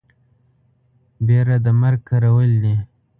[1.25, 2.75] بيره د مرگ کرول دي.